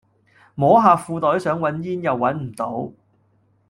[0.55, 2.91] 摸下褲袋想搵煙又搵唔到